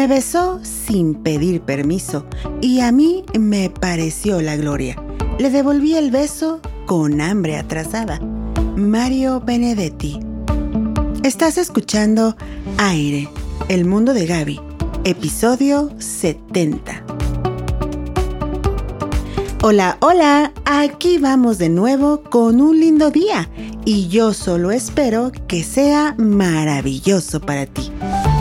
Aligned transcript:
Me 0.00 0.06
besó 0.06 0.60
sin 0.62 1.12
pedir 1.12 1.60
permiso 1.60 2.24
y 2.62 2.80
a 2.80 2.90
mí 2.90 3.22
me 3.38 3.68
pareció 3.68 4.40
la 4.40 4.56
gloria. 4.56 4.96
Le 5.38 5.50
devolví 5.50 5.94
el 5.94 6.10
beso 6.10 6.62
con 6.86 7.20
hambre 7.20 7.58
atrasada. 7.58 8.18
Mario 8.76 9.42
Benedetti. 9.42 10.18
Estás 11.22 11.58
escuchando 11.58 12.34
Aire, 12.78 13.28
el 13.68 13.84
mundo 13.84 14.14
de 14.14 14.24
Gaby, 14.24 14.58
episodio 15.04 15.90
70. 15.98 17.04
Hola, 19.62 19.98
hola, 20.00 20.54
aquí 20.64 21.18
vamos 21.18 21.58
de 21.58 21.68
nuevo 21.68 22.22
con 22.22 22.62
un 22.62 22.80
lindo 22.80 23.10
día 23.10 23.50
y 23.84 24.08
yo 24.08 24.32
solo 24.32 24.70
espero 24.70 25.30
que 25.46 25.62
sea 25.62 26.14
maravilloso 26.16 27.42
para 27.42 27.66
ti. 27.66 27.92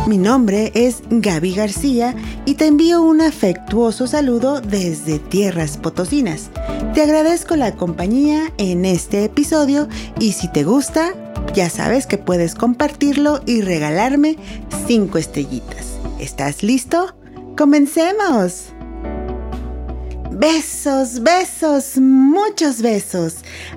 Mi 0.09 0.17
nombre 0.17 0.71
es 0.73 1.03
Gaby 1.11 1.53
García 1.53 2.15
y 2.45 2.55
te 2.55 2.65
envío 2.65 3.03
un 3.03 3.21
afectuoso 3.21 4.07
saludo 4.07 4.59
desde 4.59 5.19
Tierras 5.19 5.77
Potosinas. 5.77 6.49
Te 6.95 7.03
agradezco 7.03 7.55
la 7.55 7.75
compañía 7.75 8.51
en 8.57 8.85
este 8.85 9.23
episodio 9.23 9.87
y 10.19 10.31
si 10.31 10.51
te 10.51 10.63
gusta, 10.63 11.13
ya 11.53 11.69
sabes 11.69 12.07
que 12.07 12.17
puedes 12.17 12.55
compartirlo 12.55 13.41
y 13.45 13.61
regalarme 13.61 14.37
5 14.87 15.15
estrellitas. 15.19 15.99
¿Estás 16.19 16.63
listo? 16.63 17.15
¡Comencemos! 17.55 18.69
Besos, 20.31 21.21
besos, 21.21 21.99
muchos 21.99 22.81
besos. 22.81 23.35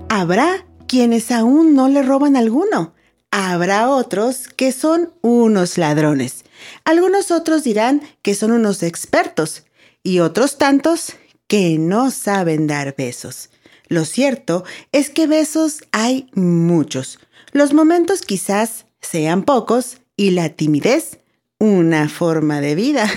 Habrá 0.09 0.64
quienes 0.87 1.30
aún 1.30 1.74
no 1.74 1.88
le 1.88 2.02
roban 2.02 2.37
alguno 2.37 2.95
habrá 3.32 3.88
otros 3.88 4.46
que 4.46 4.70
son 4.70 5.12
unos 5.22 5.78
ladrones. 5.78 6.45
Algunos 6.84 7.32
otros 7.32 7.65
dirán 7.65 8.02
que 8.20 8.37
son 8.37 8.52
unos 8.52 8.84
expertos 8.84 9.65
y 10.04 10.20
otros 10.20 10.59
tantos 10.59 11.15
que 11.48 11.79
no 11.79 12.12
saben 12.12 12.68
dar 12.68 12.95
besos. 12.95 13.51
Lo 13.88 14.04
cierto 14.04 14.65
es 14.92 15.10
que 15.10 15.26
besos 15.26 15.82
hay 15.92 16.29
muchos. 16.34 17.18
Los 17.52 17.73
momentos 17.73 18.20
quizás 18.20 18.87
sean 19.01 19.42
pocos 19.42 19.98
y 20.16 20.30
la 20.30 20.51
timidez 20.51 21.18
una 21.59 22.09
forma 22.09 22.60
de 22.60 22.74
vida. 22.74 23.10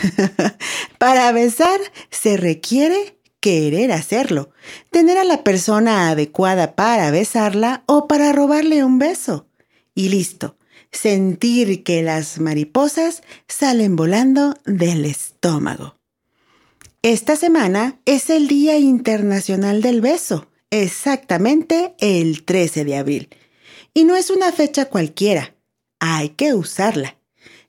Para 0.98 1.32
besar 1.34 1.80
se 2.10 2.38
requiere 2.38 3.20
querer 3.42 3.92
hacerlo, 3.92 4.50
tener 4.92 5.18
a 5.18 5.24
la 5.24 5.44
persona 5.44 6.10
adecuada 6.10 6.76
para 6.76 7.12
besarla 7.12 7.84
o 7.86 8.08
para 8.08 8.32
robarle 8.32 8.84
un 8.84 8.98
beso 8.98 9.45
y 9.96 10.10
listo. 10.10 10.58
Sentir 10.92 11.84
que 11.84 12.04
las 12.04 12.40
mariposas 12.40 13.24
salen 13.48 13.96
volando 13.96 14.54
del 14.66 15.06
estómago. 15.06 15.96
Esta 17.02 17.36
semana 17.36 18.00
es 18.06 18.30
el 18.30 18.48
Día 18.48 18.78
Internacional 18.78 19.82
del 19.82 20.02
Beso, 20.02 20.48
exactamente 20.70 21.96
el 22.00 22.44
13 22.44 22.84
de 22.86 22.98
abril. 22.98 23.30
Y 23.94 24.04
no 24.04 24.16
es 24.16 24.30
una 24.30 24.52
fecha 24.52 24.86
cualquiera, 24.86 25.56
hay 26.00 26.30
que 26.30 26.54
usarla. 26.54 27.18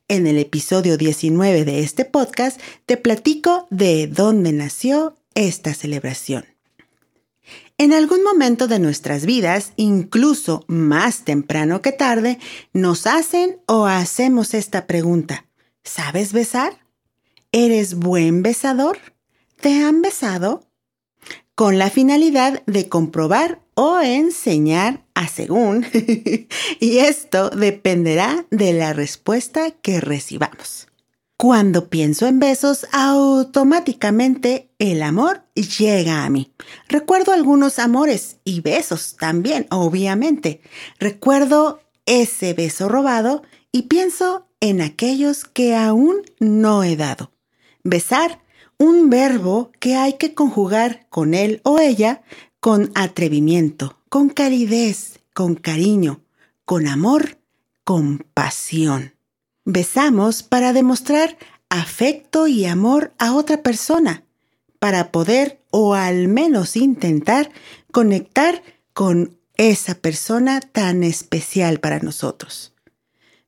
En 0.07 0.25
el 0.25 0.37
episodio 0.37 0.97
19 0.97 1.65
de 1.65 1.79
este 1.81 2.05
podcast 2.05 2.59
te 2.85 2.97
platico 2.97 3.67
de 3.69 4.07
dónde 4.07 4.53
nació 4.53 5.15
esta 5.35 5.73
celebración. 5.73 6.45
En 7.79 7.93
algún 7.93 8.23
momento 8.23 8.67
de 8.67 8.79
nuestras 8.79 9.27
vidas, 9.27 9.73
incluso 9.75 10.65
más 10.67 11.25
temprano 11.25 11.83
que 11.83 11.91
tarde, 11.91 12.39
nos 12.73 13.05
hacen 13.05 13.59
o 13.67 13.85
hacemos 13.85 14.55
esta 14.55 14.87
pregunta. 14.87 15.45
¿Sabes 15.83 16.33
besar? 16.33 16.79
¿Eres 17.51 17.93
buen 17.93 18.41
besador? 18.41 18.97
¿Te 19.61 19.83
han 19.83 20.01
besado? 20.01 20.67
Con 21.53 21.77
la 21.77 21.91
finalidad 21.91 22.63
de 22.65 22.89
comprobar 22.89 23.61
o 23.75 23.99
enseñar 23.99 25.05
a 25.13 25.27
según, 25.27 25.85
y 26.79 26.97
esto 26.97 27.51
dependerá 27.51 28.47
de 28.49 28.73
la 28.73 28.93
respuesta 28.93 29.69
que 29.69 30.01
recibamos. 30.01 30.86
Cuando 31.37 31.87
pienso 31.89 32.25
en 32.25 32.39
besos, 32.39 32.87
automáticamente 32.91 34.71
el 34.79 35.03
amor 35.03 35.43
llega 35.53 36.25
a 36.25 36.29
mí. 36.31 36.51
Recuerdo 36.89 37.31
algunos 37.31 37.77
amores 37.77 38.37
y 38.43 38.61
besos 38.61 39.17
también, 39.19 39.67
obviamente. 39.69 40.61
Recuerdo 40.99 41.79
ese 42.07 42.55
beso 42.55 42.89
robado 42.89 43.43
y 43.71 43.83
pienso 43.83 44.47
en 44.61 44.81
aquellos 44.81 45.45
que 45.45 45.75
aún 45.75 46.23
no 46.39 46.83
he 46.83 46.95
dado. 46.95 47.31
Besar, 47.83 48.41
un 48.79 49.11
verbo 49.11 49.71
que 49.79 49.95
hay 49.95 50.13
que 50.13 50.33
conjugar 50.33 51.05
con 51.09 51.35
él 51.35 51.61
o 51.63 51.77
ella 51.77 52.23
con 52.59 52.91
atrevimiento, 52.95 53.99
con 54.09 54.29
calidez, 54.29 55.19
con 55.35 55.53
cariño, 55.53 56.21
con 56.65 56.87
amor, 56.87 57.37
con 57.83 58.25
pasión. 58.33 59.16
Besamos 59.69 60.43
para 60.43 60.71
demostrar 60.71 61.37
afecto 61.67 62.47
y 62.47 62.63
amor 62.63 63.11
a 63.17 63.33
otra 63.33 63.63
persona, 63.63 64.23
para 64.79 65.11
poder 65.11 65.59
o 65.71 65.93
al 65.93 66.29
menos 66.29 66.77
intentar 66.77 67.51
conectar 67.91 68.63
con 68.93 69.37
esa 69.57 69.95
persona 69.95 70.61
tan 70.61 71.03
especial 71.03 71.81
para 71.81 71.99
nosotros. 71.99 72.73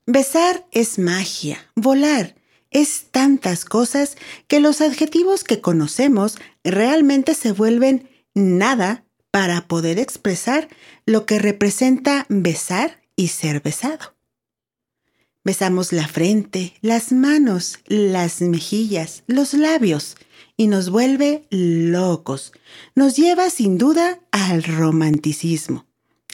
Besar 0.05 0.67
es 0.71 0.99
magia, 0.99 1.65
volar 1.75 2.35
es 2.69 3.05
tantas 3.11 3.63
cosas 3.63 4.17
que 4.49 4.59
los 4.59 4.81
adjetivos 4.81 5.45
que 5.45 5.61
conocemos 5.61 6.37
realmente 6.65 7.33
se 7.33 7.53
vuelven 7.53 8.09
nada 8.33 9.05
para 9.31 9.69
poder 9.69 9.99
expresar 9.99 10.67
lo 11.05 11.25
que 11.25 11.39
representa 11.39 12.25
besar 12.27 12.99
y 13.15 13.29
ser 13.29 13.61
besado. 13.61 14.18
Besamos 15.49 15.93
la 15.93 16.07
frente, 16.07 16.75
las 16.81 17.11
manos, 17.11 17.79
las 17.87 18.39
mejillas, 18.39 19.23
los 19.25 19.55
labios 19.55 20.15
y 20.57 20.67
nos 20.67 20.91
vuelve 20.91 21.47
locos. 21.49 22.51
Nos 22.93 23.15
lleva 23.15 23.49
sin 23.49 23.79
duda 23.79 24.19
al 24.29 24.61
romanticismo, 24.61 25.87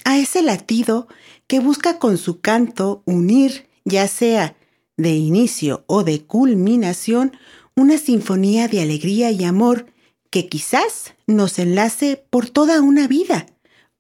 a 0.04 0.18
ese 0.18 0.42
latido 0.42 1.08
que 1.48 1.62
busca 1.62 1.98
con 1.98 2.18
su 2.18 2.42
canto 2.42 3.04
unir, 3.06 3.70
ya 3.86 4.10
sea 4.10 4.58
de 4.98 5.12
inicio 5.12 5.86
o 5.88 6.04
de 6.04 6.26
culminación, 6.26 7.38
una 7.74 7.98
sinfonía 7.98 8.68
de 8.68 8.82
alegría 8.82 9.32
y 9.32 9.46
amor 9.46 9.86
que 10.30 10.50
quizás 10.50 11.14
nos 11.26 11.58
enlace 11.58 12.22
por 12.30 12.50
toda 12.50 12.82
una 12.82 13.08
vida 13.08 13.46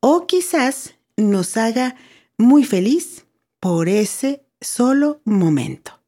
o 0.02 0.28
quizás 0.28 0.96
nos 1.16 1.56
haga 1.56 1.96
muy 2.38 2.66
feliz 2.66 3.25
por 3.62 3.88
ese 3.88 4.44
solo 4.66 5.22
momento. 5.24 6.02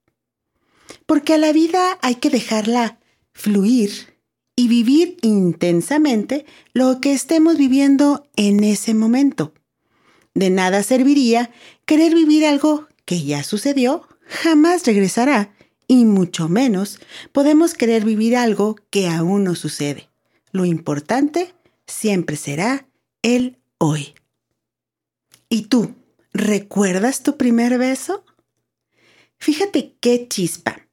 Porque 1.06 1.34
a 1.34 1.38
la 1.38 1.54
vida 1.54 1.98
hay 2.02 2.16
que 2.16 2.30
dejarla 2.30 3.00
fluir 3.32 4.18
y 4.56 4.68
vivir 4.68 5.18
intensamente 5.22 6.46
lo 6.74 7.00
que 7.00 7.14
estemos 7.14 7.58
viviendo 7.58 8.28
en 8.36 8.64
ese 8.64 8.94
momento. 8.94 9.54
De 10.34 10.50
nada 10.50 10.84
serviría 10.84 11.52
querer 11.86 12.14
vivir 12.14 12.46
algo 12.46 12.88
que 13.06 13.24
ya 13.24 13.44
sucedió, 13.44 14.08
jamás 14.28 14.86
regresará, 14.86 15.54
y 15.88 16.04
mucho 16.06 16.50
menos 16.50 17.00
podemos 17.32 17.74
querer 17.74 18.04
vivir 18.04 18.36
algo 18.36 18.76
que 18.90 19.08
aún 19.08 19.46
no 19.46 19.56
sucede. 19.56 20.10
Lo 20.52 20.66
importante 20.66 21.54
siempre 21.86 22.36
será 22.36 22.88
el 23.22 23.58
hoy. 23.78 24.16
¿Y 25.50 25.64
tú? 25.64 25.96
¿Recuerdas 26.34 27.24
tu 27.24 27.38
primer 27.38 27.78
beso? 27.78 28.26
Fíjate 29.40 29.96
qué 30.00 30.28
chispa. 30.28 30.88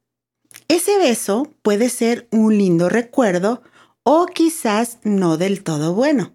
Ese 0.67 0.97
beso 0.97 1.53
puede 1.61 1.89
ser 1.89 2.27
un 2.31 2.57
lindo 2.57 2.89
recuerdo 2.89 3.61
o 4.03 4.25
quizás 4.27 4.99
no 5.03 5.37
del 5.37 5.63
todo 5.63 5.93
bueno, 5.93 6.33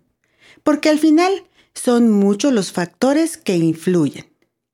porque 0.62 0.88
al 0.88 0.98
final 0.98 1.46
son 1.74 2.10
muchos 2.10 2.52
los 2.52 2.72
factores 2.72 3.36
que 3.36 3.56
influyen. 3.56 4.26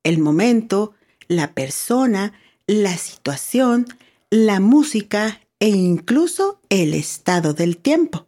El 0.03 0.19
momento, 0.19 0.95
la 1.29 1.53
persona, 1.55 2.33
la 2.67 2.97
situación, 2.97 3.87
la 4.31 4.61
música 4.61 5.41
e 5.61 5.69
incluso 5.69 6.61
el 6.69 6.95
estado 6.95 7.55
del 7.55 7.77
tiempo. 7.79 8.27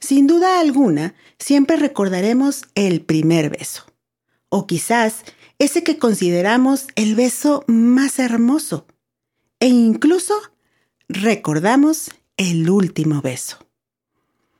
Sin 0.00 0.26
duda 0.26 0.60
alguna, 0.60 1.14
siempre 1.38 1.76
recordaremos 1.76 2.64
el 2.74 3.02
primer 3.02 3.50
beso, 3.50 3.84
o 4.48 4.66
quizás 4.66 5.22
ese 5.62 5.84
que 5.84 5.96
consideramos 5.96 6.86
el 6.96 7.14
beso 7.14 7.62
más 7.68 8.18
hermoso. 8.18 8.88
E 9.60 9.68
incluso 9.68 10.34
recordamos 11.08 12.10
el 12.36 12.68
último 12.68 13.22
beso. 13.22 13.58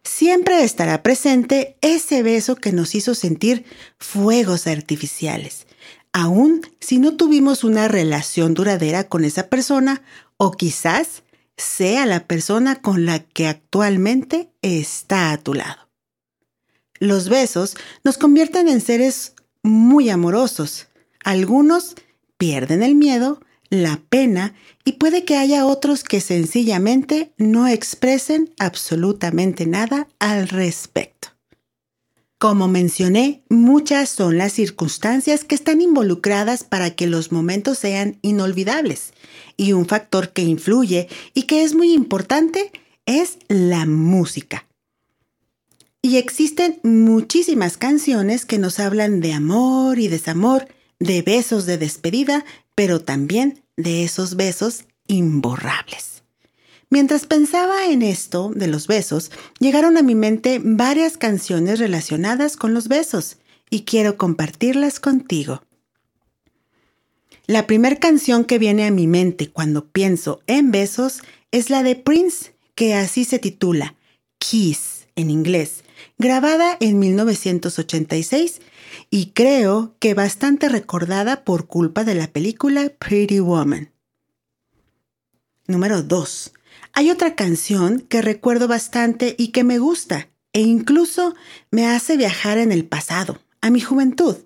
Siempre 0.04 0.62
estará 0.62 1.02
presente 1.02 1.76
ese 1.80 2.22
beso 2.22 2.54
que 2.54 2.70
nos 2.70 2.94
hizo 2.94 3.16
sentir 3.16 3.64
fuegos 3.98 4.68
artificiales, 4.68 5.66
aun 6.12 6.60
si 6.78 6.98
no 6.98 7.16
tuvimos 7.16 7.64
una 7.64 7.88
relación 7.88 8.54
duradera 8.54 9.08
con 9.08 9.24
esa 9.24 9.48
persona 9.48 10.02
o 10.36 10.52
quizás 10.52 11.24
sea 11.56 12.06
la 12.06 12.28
persona 12.28 12.80
con 12.80 13.06
la 13.06 13.18
que 13.18 13.48
actualmente 13.48 14.52
está 14.62 15.32
a 15.32 15.38
tu 15.38 15.54
lado. 15.54 15.88
Los 17.00 17.28
besos 17.28 17.76
nos 18.04 18.18
convierten 18.18 18.68
en 18.68 18.80
seres 18.80 19.34
muy 19.64 20.08
amorosos. 20.08 20.86
Algunos 21.24 21.94
pierden 22.36 22.82
el 22.82 22.94
miedo, 22.94 23.40
la 23.70 24.00
pena 24.08 24.54
y 24.84 24.92
puede 24.92 25.24
que 25.24 25.36
haya 25.36 25.66
otros 25.66 26.04
que 26.04 26.20
sencillamente 26.20 27.32
no 27.38 27.68
expresen 27.68 28.52
absolutamente 28.58 29.66
nada 29.66 30.08
al 30.18 30.48
respecto. 30.48 31.28
Como 32.42 32.66
mencioné, 32.66 33.44
muchas 33.48 34.08
son 34.08 34.36
las 34.36 34.52
circunstancias 34.52 35.44
que 35.44 35.54
están 35.54 35.80
involucradas 35.80 36.64
para 36.64 36.90
que 36.90 37.06
los 37.06 37.30
momentos 37.30 37.78
sean 37.78 38.18
inolvidables 38.20 39.12
y 39.56 39.74
un 39.74 39.86
factor 39.86 40.32
que 40.32 40.42
influye 40.42 41.08
y 41.34 41.44
que 41.44 41.62
es 41.62 41.76
muy 41.76 41.92
importante 41.92 42.72
es 43.06 43.38
la 43.46 43.86
música. 43.86 44.66
Y 46.02 46.16
existen 46.16 46.80
muchísimas 46.82 47.76
canciones 47.76 48.44
que 48.44 48.58
nos 48.58 48.80
hablan 48.80 49.20
de 49.20 49.34
amor 49.34 50.00
y 50.00 50.08
desamor, 50.08 50.66
de 51.02 51.22
besos 51.22 51.66
de 51.66 51.78
despedida, 51.78 52.44
pero 52.74 53.00
también 53.00 53.64
de 53.76 54.04
esos 54.04 54.36
besos 54.36 54.84
imborrables. 55.08 56.22
Mientras 56.90 57.26
pensaba 57.26 57.86
en 57.86 58.02
esto 58.02 58.52
de 58.54 58.68
los 58.68 58.86
besos, 58.86 59.30
llegaron 59.58 59.96
a 59.96 60.02
mi 60.02 60.14
mente 60.14 60.60
varias 60.62 61.16
canciones 61.16 61.78
relacionadas 61.78 62.56
con 62.56 62.74
los 62.74 62.86
besos 62.88 63.38
y 63.68 63.82
quiero 63.82 64.16
compartirlas 64.16 65.00
contigo. 65.00 65.62
La 67.46 67.66
primera 67.66 67.96
canción 67.96 68.44
que 68.44 68.58
viene 68.58 68.86
a 68.86 68.92
mi 68.92 69.06
mente 69.06 69.50
cuando 69.50 69.88
pienso 69.88 70.40
en 70.46 70.70
besos 70.70 71.22
es 71.50 71.70
la 71.70 71.82
de 71.82 71.96
Prince, 71.96 72.54
que 72.74 72.94
así 72.94 73.24
se 73.24 73.38
titula, 73.38 73.96
Kiss 74.38 75.08
en 75.16 75.30
inglés, 75.30 75.81
grabada 76.18 76.76
en 76.80 76.98
1986 76.98 78.60
y 79.10 79.26
creo 79.32 79.96
que 79.98 80.14
bastante 80.14 80.68
recordada 80.68 81.44
por 81.44 81.66
culpa 81.66 82.04
de 82.04 82.14
la 82.14 82.28
película 82.28 82.90
Pretty 82.98 83.40
Woman. 83.40 83.92
Número 85.66 86.02
2. 86.02 86.52
Hay 86.92 87.10
otra 87.10 87.34
canción 87.34 88.00
que 88.00 88.22
recuerdo 88.22 88.68
bastante 88.68 89.34
y 89.38 89.48
que 89.48 89.64
me 89.64 89.78
gusta 89.78 90.28
e 90.52 90.60
incluso 90.60 91.34
me 91.70 91.86
hace 91.86 92.16
viajar 92.16 92.58
en 92.58 92.72
el 92.72 92.84
pasado, 92.84 93.40
a 93.60 93.70
mi 93.70 93.80
juventud, 93.80 94.36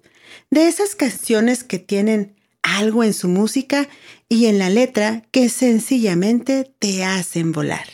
de 0.50 0.69
esas 0.69 0.94
canciones 0.94 1.64
que 1.64 1.79
tienen 1.79 2.37
algo 2.62 3.02
en 3.02 3.14
su 3.14 3.29
música 3.29 3.88
y 4.29 4.47
en 4.47 4.59
la 4.59 4.70
letra 4.70 5.23
que 5.31 5.49
sencillamente 5.49 6.73
te 6.79 7.05
hacen 7.05 7.52
volar. 7.52 7.87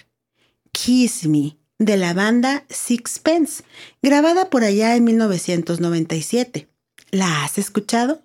Kiss 0.72 1.26
Me 1.26 1.58
de 1.84 1.96
la 1.96 2.14
banda 2.14 2.64
Sixpence, 2.68 3.64
grabada 4.02 4.50
por 4.50 4.64
allá 4.64 4.96
en 4.96 5.04
1997. 5.04 6.68
¿La 7.10 7.44
has 7.44 7.58
escuchado? 7.58 8.22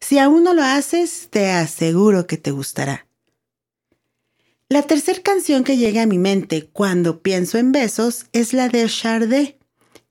Si 0.00 0.18
aún 0.18 0.44
no 0.44 0.54
lo 0.54 0.62
haces, 0.62 1.28
te 1.30 1.50
aseguro 1.50 2.26
que 2.26 2.36
te 2.36 2.50
gustará. 2.50 3.06
La 4.68 4.82
tercera 4.82 5.20
canción 5.22 5.64
que 5.64 5.76
llega 5.76 6.02
a 6.02 6.06
mi 6.06 6.18
mente 6.18 6.68
cuando 6.72 7.22
pienso 7.22 7.58
en 7.58 7.72
besos 7.72 8.26
es 8.32 8.52
la 8.52 8.68
de 8.68 8.88
Chardé, 8.88 9.58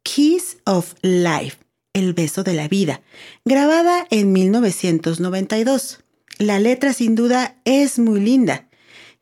Kiss 0.04 0.58
of 0.66 0.94
Life, 1.02 1.58
el 1.94 2.14
beso 2.14 2.44
de 2.44 2.54
la 2.54 2.68
vida, 2.68 3.02
grabada 3.46 4.08
en 4.10 4.32
1992. 4.32 6.00
La 6.40 6.60
letra 6.60 6.94
sin 6.94 7.16
duda 7.16 7.58
es 7.66 8.00
muy 8.00 8.20
linda 8.20 8.68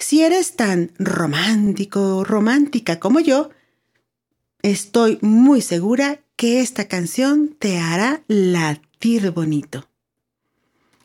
si 0.02 0.24
eres 0.24 0.56
tan 0.56 0.92
romántico 0.98 2.24
romántica 2.24 3.00
como 3.00 3.20
yo, 3.20 3.52
estoy 4.64 5.20
muy 5.22 5.62
segura 5.62 6.20
que 6.36 6.62
esta 6.62 6.88
canción 6.88 7.56
te 7.60 7.78
hará 7.78 8.24
latir 8.28 9.30
bonito. 9.32 9.88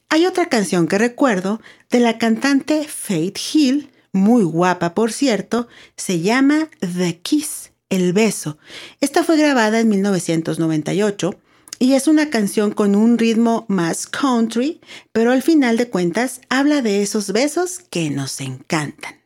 Hay 0.08 0.24
otra 0.24 0.48
canción 0.48 0.88
que 0.88 0.96
recuerdo 0.98 1.60
de 1.90 2.00
la 2.00 2.16
cantante 2.16 2.86
Faith 2.88 3.38
Hill, 3.52 3.90
muy 4.12 4.44
guapa 4.44 4.94
por 4.94 5.12
cierto, 5.12 5.68
se 5.96 6.20
llama 6.20 6.70
The 6.80 7.18
Kiss, 7.18 7.72
el 7.90 8.14
beso. 8.14 8.56
Esta 9.02 9.24
fue 9.24 9.36
grabada 9.36 9.80
en 9.80 9.90
1998 9.90 11.38
y 11.78 11.94
es 11.94 12.08
una 12.08 12.30
canción 12.30 12.70
con 12.72 12.94
un 12.94 13.18
ritmo 13.18 13.64
más 13.68 14.06
country, 14.06 14.80
pero 15.12 15.32
al 15.32 15.42
final 15.42 15.76
de 15.76 15.88
cuentas 15.88 16.40
habla 16.48 16.82
de 16.82 17.02
esos 17.02 17.32
besos 17.32 17.80
que 17.90 18.10
nos 18.10 18.40
encantan. 18.40 19.16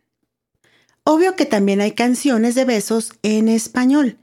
Obvio 1.04 1.36
que 1.36 1.46
también 1.46 1.80
hay 1.80 1.92
canciones 1.92 2.54
de 2.54 2.64
besos 2.64 3.12
en 3.22 3.48
español 3.48 4.18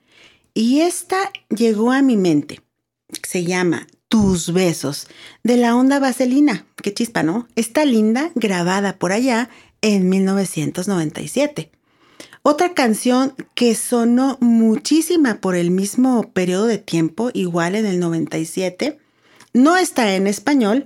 y 0.53 0.81
esta 0.81 1.31
llegó 1.49 1.91
a 1.91 2.01
mi 2.01 2.17
mente. 2.17 2.61
Se 3.27 3.43
llama 3.43 3.87
Tus 4.09 4.53
besos 4.53 5.07
de 5.43 5.57
la 5.57 5.75
onda 5.75 5.99
vaselina. 5.99 6.65
Qué 6.81 6.93
chispa, 6.93 7.23
¿no? 7.23 7.47
Está 7.55 7.85
linda, 7.85 8.31
grabada 8.35 8.97
por 8.97 9.11
allá 9.11 9.49
en 9.81 10.09
1997. 10.09 11.71
Otra 12.49 12.73
canción 12.73 13.35
que 13.55 13.75
sonó 13.75 14.37
muchísima 14.39 15.41
por 15.41 15.57
el 15.57 15.69
mismo 15.69 16.31
periodo 16.31 16.65
de 16.65 16.77
tiempo, 16.77 17.29
igual 17.33 17.75
en 17.75 17.85
el 17.85 17.99
97, 17.99 18.97
no 19.51 19.75
está 19.75 20.15
en 20.15 20.27
español, 20.27 20.85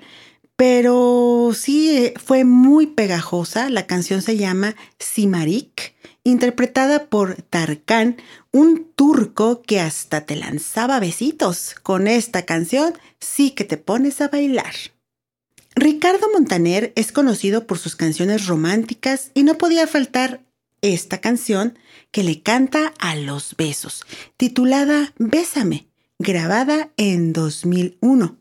pero 0.56 1.52
sí 1.54 1.96
eh, 1.96 2.14
fue 2.18 2.46
muy 2.46 2.88
pegajosa. 2.88 3.70
La 3.70 3.86
canción 3.86 4.24
se 4.24 4.38
llama 4.38 4.76
Simarik, 4.98 5.94
interpretada 6.24 7.06
por 7.06 7.36
Tarkan, 7.44 8.18
un 8.52 8.88
turco 8.96 9.62
que 9.62 9.80
hasta 9.80 10.26
te 10.26 10.38
lanzaba 10.38 11.00
besitos. 11.00 11.76
Con 11.84 12.08
esta 12.08 12.44
canción 12.44 12.96
sí 13.20 13.52
que 13.52 13.66
te 13.66 13.78
pones 13.78 14.20
a 14.22 14.30
bailar. 14.30 14.74
Ricardo 15.76 16.26
Montaner 16.34 16.92
es 16.96 17.12
conocido 17.12 17.68
por 17.68 17.78
sus 17.78 17.96
canciones 17.96 18.48
románticas 18.48 19.30
y 19.36 19.44
no 19.44 19.60
podía 19.60 19.86
faltar 19.86 20.42
esta 20.82 21.20
canción 21.20 21.78
que 22.12 22.24
le 22.24 22.42
canta 22.42 22.94
a 23.00 23.16
los 23.16 23.56
besos, 23.56 24.04
titulada 24.38 25.14
Bésame, 25.18 25.88
grabada 26.20 26.92
en 26.98 27.34
2001. 27.34 28.38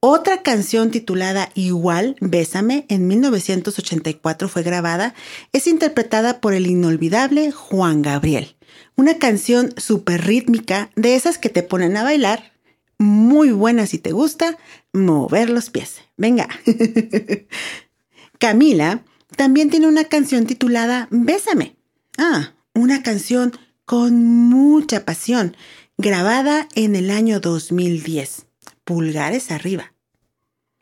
Otra 0.00 0.42
canción 0.42 0.92
titulada 0.92 1.50
igual, 1.54 2.16
Bésame, 2.20 2.86
en 2.88 3.08
1984 3.08 4.48
fue 4.48 4.62
grabada, 4.62 5.14
es 5.52 5.66
interpretada 5.66 6.40
por 6.40 6.54
el 6.54 6.68
inolvidable 6.68 7.50
Juan 7.50 8.02
Gabriel. 8.02 8.56
Una 8.94 9.18
canción 9.18 9.74
súper 9.76 10.24
rítmica, 10.24 10.90
de 10.94 11.16
esas 11.16 11.38
que 11.38 11.48
te 11.48 11.64
ponen 11.64 11.96
a 11.96 12.04
bailar, 12.04 12.52
muy 12.98 13.50
buena 13.50 13.86
si 13.86 13.98
te 13.98 14.12
gusta 14.12 14.56
mover 14.92 15.50
los 15.50 15.70
pies. 15.70 16.02
Venga. 16.16 16.48
Camila 18.38 19.02
también 19.38 19.70
tiene 19.70 19.86
una 19.86 20.04
canción 20.04 20.46
titulada 20.46 21.06
Bésame. 21.12 21.76
Ah, 22.18 22.54
una 22.74 23.04
canción 23.04 23.52
con 23.84 24.24
mucha 24.24 25.04
pasión, 25.04 25.56
grabada 25.96 26.68
en 26.74 26.96
el 26.96 27.08
año 27.10 27.38
2010. 27.38 28.46
Pulgares 28.84 29.52
arriba. 29.52 29.94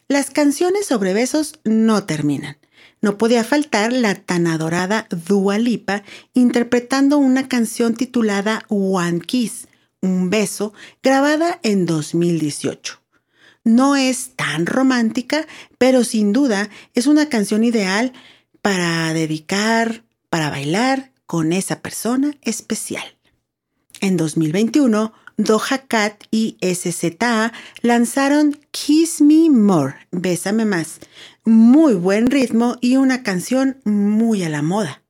Las 0.08 0.30
canciones 0.30 0.86
sobre 0.86 1.12
besos 1.12 1.60
no 1.64 2.04
terminan. 2.04 2.56
No 3.02 3.18
podía 3.18 3.44
faltar 3.44 3.92
la 3.92 4.14
tan 4.14 4.46
adorada 4.46 5.06
Dua 5.10 5.58
Lipa 5.58 6.02
interpretando 6.32 7.18
una 7.18 7.48
canción 7.48 7.94
titulada 7.94 8.64
One 8.68 9.20
Kiss, 9.20 9.68
un 10.00 10.30
beso, 10.30 10.72
grabada 11.02 11.60
en 11.62 11.84
2018. 11.84 13.02
No 13.64 13.96
es 13.96 14.30
tan 14.34 14.64
romántica, 14.64 15.46
pero 15.76 16.04
sin 16.04 16.32
duda 16.32 16.70
es 16.94 17.06
una 17.06 17.28
canción 17.28 17.64
ideal 17.64 18.14
para 18.66 19.14
dedicar, 19.14 20.02
para 20.28 20.50
bailar 20.50 21.12
con 21.26 21.52
esa 21.52 21.82
persona 21.82 22.36
especial. 22.42 23.04
En 24.00 24.16
2021, 24.16 25.12
Doja 25.36 25.86
Cat 25.86 26.24
y 26.32 26.56
SZA 26.60 27.52
lanzaron 27.82 28.58
Kiss 28.72 29.20
Me 29.20 29.48
More, 29.50 29.94
Bésame 30.10 30.64
Más, 30.64 30.98
muy 31.44 31.94
buen 31.94 32.26
ritmo 32.26 32.76
y 32.80 32.96
una 32.96 33.22
canción 33.22 33.76
muy 33.84 34.42
a 34.42 34.48
la 34.48 34.62
moda. 34.62 35.04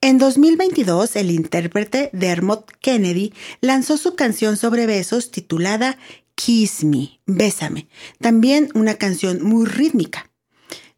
En 0.00 0.16
2022, 0.16 1.16
el 1.16 1.32
intérprete 1.32 2.08
Dermot 2.14 2.72
Kennedy 2.80 3.34
lanzó 3.60 3.98
su 3.98 4.14
canción 4.14 4.56
sobre 4.56 4.86
besos 4.86 5.30
titulada 5.30 5.98
Kiss 6.34 6.82
Me, 6.82 7.20
Bésame, 7.26 7.88
también 8.22 8.70
una 8.72 8.94
canción 8.94 9.42
muy 9.42 9.66
rítmica. 9.66 10.30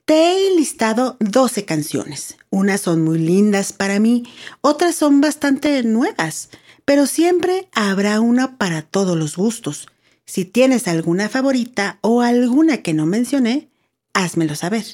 Te 0.09 0.47
he 0.47 0.57
listado 0.57 1.19
12 1.21 1.67
canciones. 1.67 2.39
Unas 2.49 2.81
son 2.81 3.05
muy 3.05 3.19
lindas 3.19 3.75
para 3.75 4.01
mí, 4.01 4.25
otras 4.63 4.95
son 4.95 5.21
bastante 5.21 5.83
nuevas, 5.83 6.49
pero 6.87 7.07
siempre 7.07 7.69
habrá 7.75 8.19
una 8.23 8.57
para 8.57 8.81
todos 8.81 9.19
los 9.19 9.37
gustos. 9.37 9.87
Si 10.25 10.47
tienes 10.47 10.89
alguna 10.89 11.29
favorita 11.29 11.99
o 12.01 12.23
alguna 12.23 12.79
que 12.79 12.95
no 12.95 13.05
mencioné, 13.05 13.69
házmelo 14.15 14.55
saber. 14.55 14.87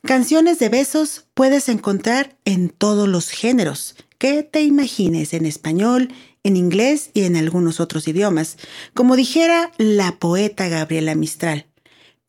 Canciones 0.00 0.58
de 0.58 0.70
besos 0.70 1.26
puedes 1.34 1.68
encontrar 1.68 2.34
en 2.46 2.70
todos 2.70 3.06
los 3.08 3.28
géneros 3.28 3.94
que 4.16 4.42
te 4.42 4.62
imagines 4.62 5.34
en 5.34 5.44
español, 5.44 6.14
en 6.44 6.56
inglés 6.56 7.10
y 7.12 7.24
en 7.24 7.36
algunos 7.36 7.78
otros 7.78 8.08
idiomas, 8.08 8.56
como 8.94 9.16
dijera 9.16 9.70
la 9.76 10.12
poeta 10.12 10.66
Gabriela 10.68 11.14
Mistral. 11.14 11.66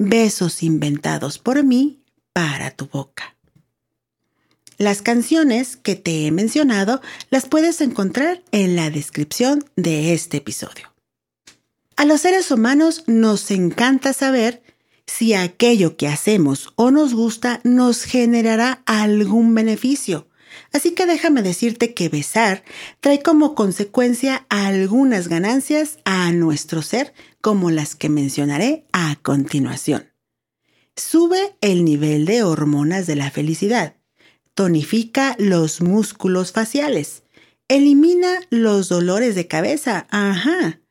Besos 0.01 0.63
inventados 0.63 1.39
por 1.39 1.61
mí 1.61 1.99
para 2.31 2.71
tu 2.71 2.87
boca. 2.87 3.35
Las 4.77 5.01
canciones 5.01 5.75
que 5.75 5.97
te 5.97 6.25
he 6.25 6.31
mencionado 6.31 7.01
las 7.29 7.47
puedes 7.49 7.81
encontrar 7.81 8.41
en 8.53 8.77
la 8.77 8.89
descripción 8.91 9.61
de 9.75 10.13
este 10.13 10.37
episodio. 10.37 10.93
A 11.97 12.05
los 12.05 12.21
seres 12.21 12.49
humanos 12.49 13.03
nos 13.07 13.51
encanta 13.51 14.13
saber 14.13 14.63
si 15.05 15.33
aquello 15.33 15.97
que 15.97 16.07
hacemos 16.07 16.71
o 16.77 16.91
nos 16.91 17.13
gusta 17.13 17.59
nos 17.65 18.03
generará 18.03 18.81
algún 18.85 19.53
beneficio. 19.53 20.28
Así 20.73 20.91
que 20.91 21.05
déjame 21.05 21.41
decirte 21.41 21.93
que 21.93 22.09
besar 22.09 22.63
trae 22.99 23.21
como 23.21 23.55
consecuencia 23.55 24.45
algunas 24.49 25.27
ganancias 25.27 25.99
a 26.05 26.31
nuestro 26.31 26.81
ser, 26.81 27.13
como 27.41 27.71
las 27.71 27.95
que 27.95 28.09
mencionaré 28.09 28.85
a 28.91 29.17
continuación. 29.21 30.09
Sube 30.95 31.55
el 31.61 31.85
nivel 31.85 32.25
de 32.25 32.43
hormonas 32.43 33.07
de 33.07 33.15
la 33.15 33.31
felicidad, 33.31 33.95
tonifica 34.53 35.35
los 35.39 35.81
músculos 35.81 36.51
faciales, 36.51 37.23
elimina 37.69 38.41
los 38.49 38.89
dolores 38.89 39.35
de 39.35 39.47
cabeza, 39.47 40.07
ajá, 40.09 40.81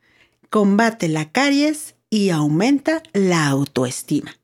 combate 0.49 1.09
la 1.09 1.31
caries 1.31 1.95
y 2.09 2.31
aumenta 2.31 3.03
la 3.13 3.49
autoestima. 3.49 4.38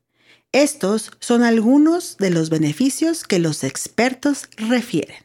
Estos 0.55 1.11
son 1.19 1.43
algunos 1.43 2.15
de 2.15 2.29
los 2.29 2.49
beneficios 2.49 3.25
que 3.25 3.39
los 3.39 3.65
expertos 3.65 4.47
refieren. 4.55 5.17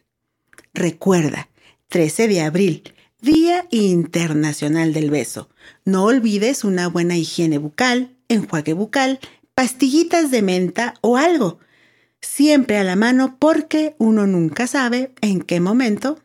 Recuerda, 0.75 1.49
13 1.87 2.27
de 2.27 2.41
abril, 2.41 2.95
Día 3.21 3.65
Internacional 3.71 4.93
del 4.93 5.09
Beso. 5.09 5.49
No 5.85 6.03
olvides 6.07 6.65
una 6.65 6.89
buena 6.89 7.17
higiene 7.17 7.59
bucal, 7.59 8.17
enjuague 8.27 8.73
bucal, 8.73 9.21
pastillitas 9.55 10.33
de 10.33 10.43
menta 10.43 10.95
o 11.01 11.17
algo. 11.17 11.61
Siempre 12.21 12.79
a 12.79 12.83
la 12.83 12.97
mano 12.97 13.37
porque 13.39 13.95
uno 13.99 14.27
nunca 14.27 14.67
sabe 14.67 15.13
en 15.21 15.43
qué 15.43 15.61
momento 15.61 16.19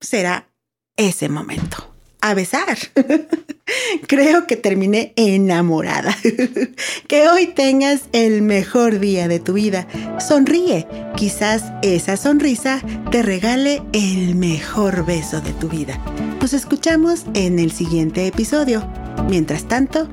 será 0.00 0.48
ese 0.96 1.28
momento 1.28 1.89
a 2.20 2.34
besar. 2.34 2.78
Creo 4.06 4.46
que 4.46 4.56
terminé 4.56 5.12
enamorada. 5.16 6.16
que 7.08 7.28
hoy 7.28 7.46
tengas 7.46 8.02
el 8.12 8.42
mejor 8.42 8.98
día 8.98 9.28
de 9.28 9.40
tu 9.40 9.54
vida. 9.54 9.86
Sonríe. 10.18 10.86
Quizás 11.16 11.64
esa 11.82 12.16
sonrisa 12.16 12.80
te 13.10 13.22
regale 13.22 13.82
el 13.92 14.34
mejor 14.34 15.04
beso 15.04 15.40
de 15.40 15.52
tu 15.52 15.68
vida. 15.68 16.02
Nos 16.40 16.52
escuchamos 16.52 17.26
en 17.34 17.58
el 17.58 17.70
siguiente 17.70 18.26
episodio. 18.26 18.86
Mientras 19.28 19.64
tanto, 19.64 20.08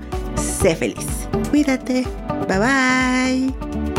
sé 0.60 0.76
feliz. 0.76 1.06
Cuídate. 1.50 2.06
Bye 2.48 2.60
bye. 2.60 3.97